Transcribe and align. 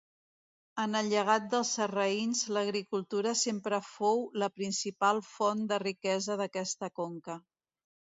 En 0.83 0.99
el 0.99 1.09
llegat 1.09 1.43
dels 1.49 1.73
sarraïns 1.79 2.39
l'agricultura 2.55 3.33
sempre 3.41 3.79
fou 3.89 4.23
la 4.45 4.49
principal 4.61 5.21
font 5.33 5.61
de 5.73 5.79
riquesa 5.85 6.39
d'aquesta 6.43 6.91
conca. 7.03 7.37